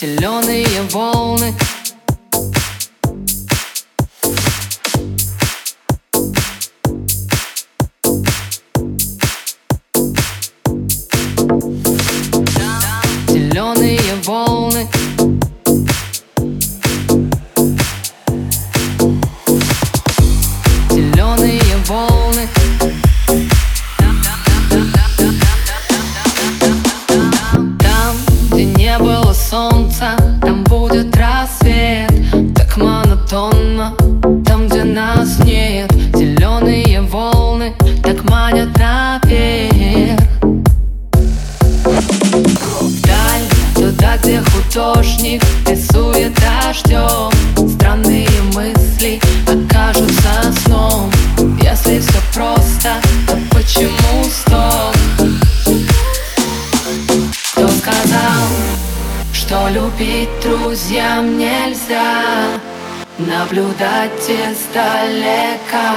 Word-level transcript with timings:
Зеленые 0.00 0.64
волны 0.90 1.58
любить 59.98 60.28
друзьям 60.42 61.38
нельзя. 61.38 62.60
Наблюдать 63.18 64.28
издалека 64.28 65.94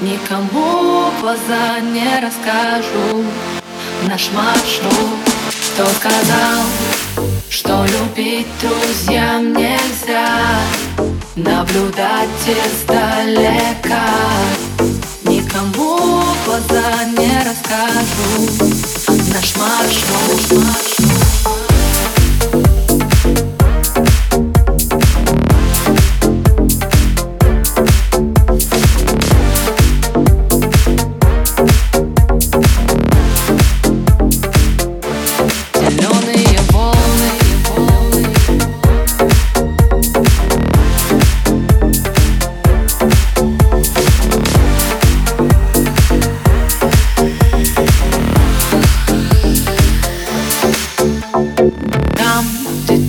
Никому 0.00 1.10
глаза 1.20 1.80
не 1.80 2.20
расскажу. 2.20 3.24
Наш 4.08 4.30
маршрут 4.32 4.92
Кто 5.72 5.86
сказал, 5.86 6.64
что 7.48 7.86
любить 7.86 8.46
друзьям 8.60 9.54
нельзя. 9.54 10.28
Наблюдать 11.34 12.28
издалека 12.46 14.06
Никому 15.24 16.22
глаза 16.44 17.04
не 17.16 17.38
расскажу. 17.38 18.68
Наш 19.32 19.56
маршрут, 19.56 20.64
маршрут 20.64 20.91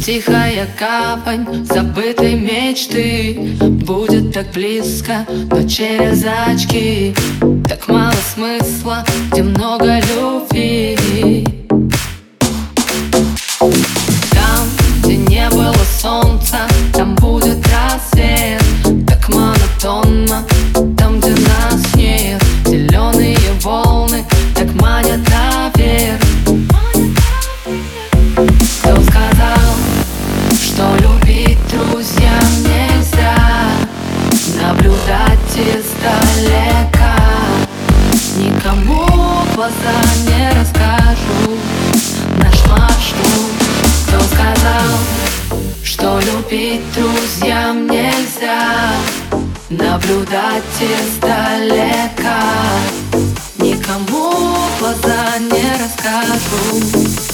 тихая 0.03 0.67
гавань 0.77 1.65
забытой 1.65 2.35
мечты 2.35 3.57
Будет 3.85 4.33
так 4.33 4.51
близко, 4.51 5.25
но 5.49 5.67
через 5.67 6.25
очки. 6.25 7.15
Так 7.67 7.87
мало 7.87 8.13
смысла, 8.33 9.05
где 9.31 9.43
много 9.43 9.99
любви. 9.99 11.47
Там, 13.59 14.67
где 14.99 15.17
не 15.17 15.49
было 15.49 15.75
солнца, 16.01 16.67
там 16.93 17.15
будет 17.15 17.65
рассвет. 17.67 18.61
Так 19.07 19.29
монотонно, 19.29 20.43
там, 20.97 21.19
где 21.19 21.31
нас 21.31 21.95
нет. 21.95 22.43
Зеленые 22.65 23.37
волны 23.61 24.25
так 24.55 24.73
манят 24.75 25.19
наверх 25.29 26.22
глаза 39.63 40.01
не 40.27 40.49
расскажу. 40.59 41.57
Наш 42.37 42.65
маршрут 42.67 43.53
Кто 44.07 44.19
сказал, 44.19 44.99
что 45.83 46.19
любить 46.19 46.81
друзьям 46.93 47.87
нельзя? 47.87 48.91
Наблюдать 49.69 50.63
издалека 50.81 52.41
Никому 53.57 54.33
глаза 54.79 55.39
не 55.39 55.71
расскажу 55.81 57.32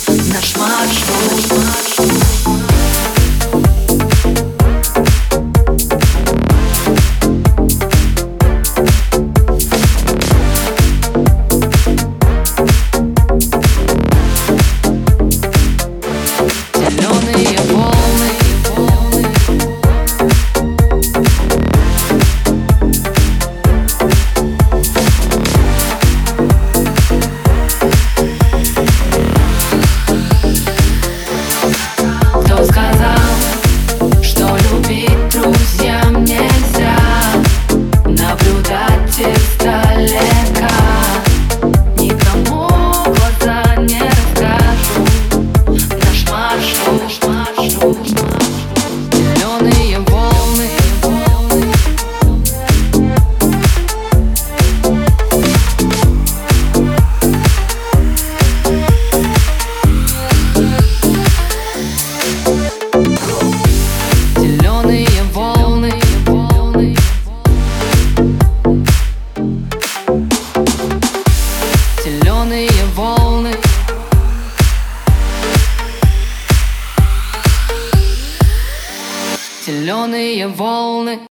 Зеленые 80.20 80.48
волны 80.50 81.20